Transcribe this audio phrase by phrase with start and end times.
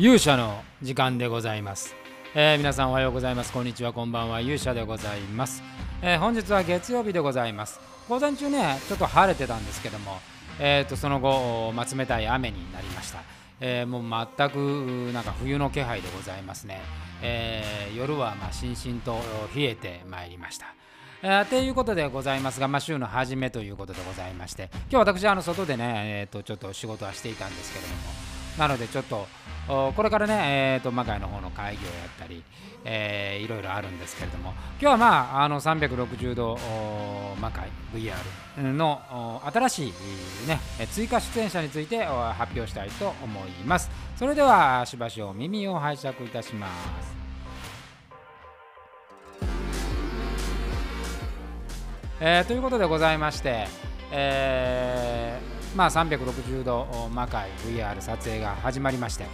[0.00, 1.94] 勇者の時間でございます、
[2.34, 3.52] えー皆さんおはようございます。
[3.52, 4.40] こんにちはこんばんは。
[4.40, 5.62] 勇者でございます、
[6.00, 7.78] えー本日は月曜日でございます。
[8.08, 10.16] 午前中ねちょっと晴れてたんですけども
[10.58, 13.18] えー、とその後、ま、冷たい雨になりました、
[13.60, 16.80] えーもう全くなんか冬の気配でございますね、
[17.20, 19.18] えー夜はまあしんしんと
[19.54, 20.64] 冷えてまいりました。
[21.22, 29.26] えーということでございますが、まあ、週の初めということでございまして今日私あの外でね、えー、とちょっと仕事はしていたんですけれどもなのでちょっと
[29.68, 32.42] これからね、えー、と魔界の方の会議をやったり、
[32.84, 38.14] えーいろいろあるんですけれども今日はまああの360度お魔界 VR
[38.60, 39.92] の新しい、
[40.48, 40.58] ね、
[40.90, 43.90] 追加出演者について発表したいと思います。
[44.16, 46.68] それではしばしお耳を拝借いたしま
[47.02, 47.20] す。
[52.20, 53.66] えーということでございまして、
[54.10, 59.26] えーまあ、360度魔界 VR 撮影が始まりまして、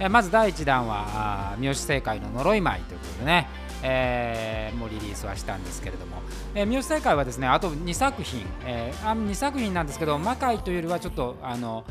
[0.00, 3.48] えまず第1弾は三好正解の呪い舞ということでね、
[3.82, 6.16] えーもうリリースはしたんですけれども、
[6.54, 11.84] えー三好正解はですねあと2作品、えーあ2作品なんですけど魔界というよりはちょっとあの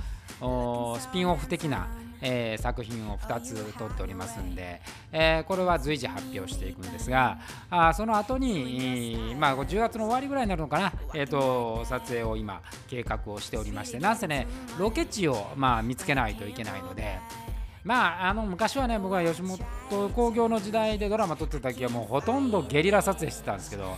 [1.00, 1.88] スピンオフ的な
[2.22, 14.48] えー作品を2つ撮っておりますんで、えーこれは随時発表していくんですがあその後に、まあ、10月の終わりぐらいになるのかな、えー、と撮影を今計画をしておりましてなんせね
[14.78, 17.20] ロケ地を、まあ、見つけないといけないので。
[17.84, 19.60] まあ、あの昔はね僕は吉本
[20.10, 23.96] 興業の時代でドラマ撮ってた時はもうほとんどゲリラ撮影してたんですけど、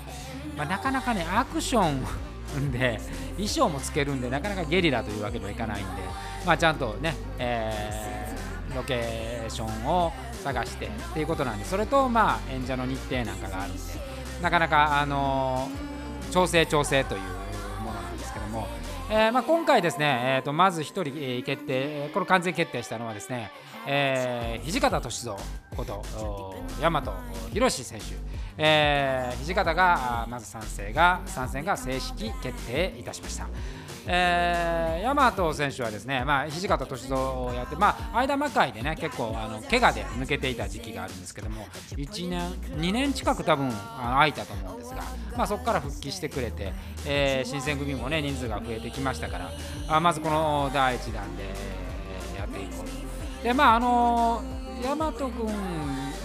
[0.58, 3.00] まあ、なかなかねアクションで
[3.34, 6.02] 衣装もつけるんでなかなかゲリラというわけにはいかないんで、
[6.46, 8.14] まあ、ちゃんとね、えー
[8.76, 10.12] ロケーションを
[10.44, 13.80] 探してっていうことなんでそれとまあ演者の日程なんかがあるんで
[14.42, 15.94] なかなかあのー
[16.32, 17.22] 調整調整という
[17.82, 18.68] ものなんですけども、
[19.12, 23.52] えーまあ、今回ですね、えー、とまず1人、決定これ完全決定したのはですね、
[23.86, 25.36] えー土方歳三
[25.78, 26.03] こと
[26.82, 27.03] 大和
[27.53, 28.06] 博選手、
[28.58, 33.48] えー土方がまず参戦が参戦が正式決定いたしました。
[34.06, 45.03] えー、大和選手はですね、まあ、土方歳三をやって、まあ、間魔界でね結構あの怪我で抜けていた時期があるんですけども1年2年近く多分空いたと思うんですが、
[45.38, 46.74] まあ、そこから復帰してくれて、
[47.06, 49.52] えー新選組もね人数が増えてきましたから
[49.88, 51.44] あまずこの第1弾で
[52.38, 52.90] やっていこう
[53.38, 53.44] と。
[53.44, 54.41] でまああの
[54.84, 55.30] 大和君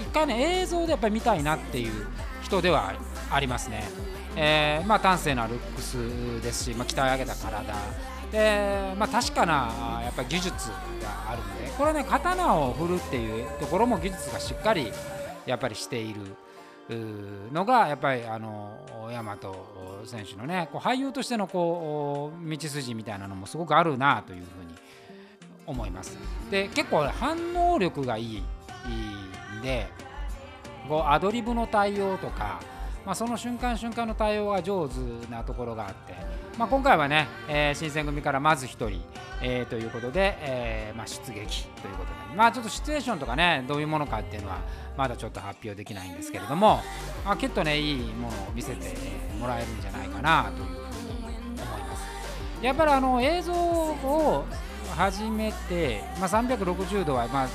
[0.00, 2.06] 一回ね映像でやっぱり見たいなっていう
[2.42, 2.94] 人では
[3.30, 3.84] ありますね。
[4.36, 5.96] えーまあ、端正なルックス
[6.42, 7.74] ですし、まあ、鍛え上げた体
[8.30, 14.92] で、まあ、確かなやっぱり技術があるのでこれはね刀を振るっていうところも技術がしっかり
[15.46, 16.20] やっぱりしている
[16.90, 19.38] うーのがやっぱりあの大和
[20.06, 24.74] 選手のねこう俳優としてのこう道筋みたいなのもすごくあるなというふうに
[25.66, 26.16] 思います。
[26.50, 29.86] で結構反応力がいいいいんで
[30.88, 32.60] こうアドリブの対応とか、
[33.04, 34.94] まあ、その瞬間瞬間の対応が上手
[35.30, 36.14] なところがあって、
[36.58, 39.00] まあ、今回はね、えー新選組からまず1人、
[39.40, 44.58] えーということで、えーまあ、出撃ということで、まあ、ちょっとシチュエーションとかねどういうものかっていうのは
[44.96, 46.80] まだちょっと発表できないんですけれども、
[47.24, 48.94] まあ、きっとねいいものを見せて
[49.38, 50.78] もらえるんじゃないかなというふうに
[51.62, 52.04] 思います。
[52.60, 54.44] やっぱりあの映像を
[54.96, 57.48] 始めて、まあ、360度は、まあ、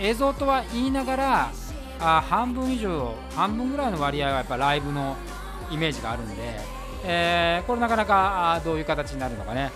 [0.00, 1.50] 映像とは言いながら
[2.00, 5.16] あ半分以上半分ぐらいの割合はやっぱライブの
[5.70, 6.60] イメージがあるんで、
[7.04, 9.70] えーこれなかなかどういう形になるのかね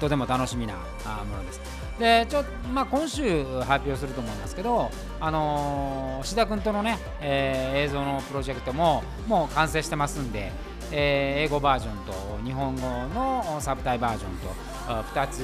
[0.00, 0.74] とても楽しみな
[1.04, 1.60] あものです。
[1.98, 4.88] でちょまあ、今週発表すると思いますけど、
[5.20, 10.52] あのー志田君とのね、えー映像のプロジェクトももう完成してますんで、
[10.92, 12.12] えー英語バージョンと
[12.44, 12.82] 日本語
[13.14, 15.42] のサブタイバージョンと2つ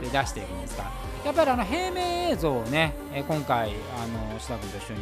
[0.00, 0.84] 出していくんですが
[1.24, 5.00] やっぱりあの平面映像をね、今回あの志田君と一緒に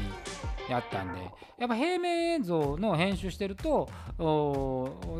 [0.68, 1.20] やったんで
[1.58, 3.88] やっぱ平面映像の編集してると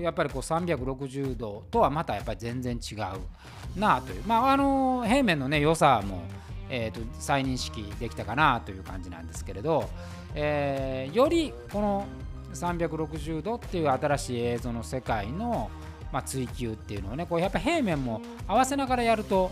[0.01, 4.23] やっぱりこう360度とはまたやっぱり全然違うなあという。
[4.27, 6.23] まああの平面のね良さも、
[6.69, 9.89] えー、と再認識できたかなという感じなんですけれど、
[10.35, 12.07] えーよりこの
[12.53, 15.71] 360度っていう新しい映像の世界の、
[16.17, 19.51] まあ、追求っていうのをねこうやっぱ平面も合わせながらやると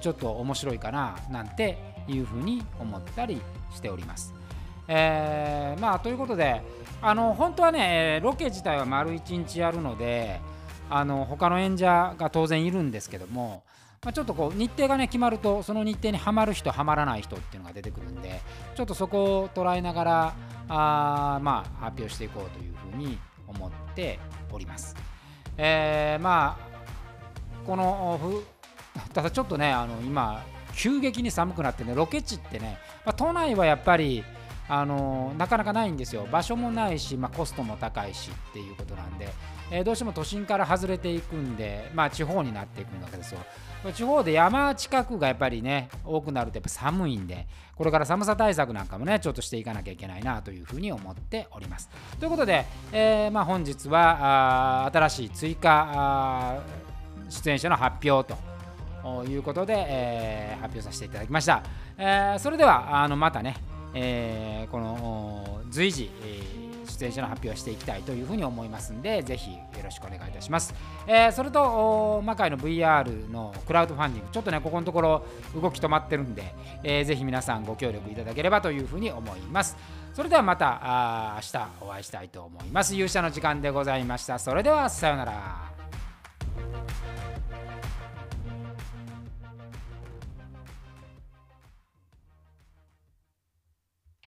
[0.00, 1.76] ちょっと面白いかななんて
[2.08, 4.32] いうふうに思ったりしております。
[4.88, 6.62] えーまあということで
[7.02, 10.40] あの本当はねロケ自体は丸1日やるので
[10.88, 13.62] あの他の演者が当然いるんですけども、
[14.02, 18.40] まあ、ちょっとこう日程がね決まるとその日程にはまる人はまらない人っていうのが出てくるんで
[18.74, 20.34] ちょっとそこを捉えながら
[20.68, 24.18] あまあ発表していこうというふうに思って
[24.50, 24.96] おります。
[25.58, 26.68] えーまあ
[27.66, 28.44] このふ
[29.12, 30.42] ただちょっとねあの今
[30.74, 34.24] 急激に寒くなってねロケ地ってね、まあ、都内はやっぱり
[34.68, 36.26] あのなかなかないんですよ。
[36.30, 39.28] 場所もないし、まあ、コストも高いしっていうことなんで、
[39.70, 43.40] えー、どうしても都心から外れていくんで、まあ、地方になっていくわけですよ。
[43.94, 51.88] 地方で山近くがやっぱりね多くなるとやっぱ寒いんでこれから寒さ対策なんかもねちょっとしていかなきゃいけないなというふうに思っております。
[52.18, 56.60] ということで、えー、まあ、本日は新しい追加
[57.28, 61.62] 出演者の発表ということで、えー、発表させていただきました、
[61.96, 63.56] えー、それではあのまたね
[63.94, 66.10] えー、この随時、
[66.88, 70.74] 出演者の発表をしていきたいというふうに思いますんで、ぜひよろしくお願いいたします。
[71.06, 75.24] えー、それと、魔界の VR のクラウドファンディング、ちょっとね、ここのところ
[75.54, 79.76] 動き止まってるんで、えー、ぜひ皆さんご協力いただければというふうに思います。
[80.14, 82.94] それではまたあ明日お会いしたいと思います。
[82.94, 84.38] 勇者の時間でございました。
[84.38, 85.67] それではさようなら。